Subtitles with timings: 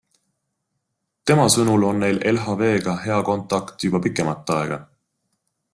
[1.31, 4.81] Tema sõnul on neil LHVga hea kontakt juba pikemat aega.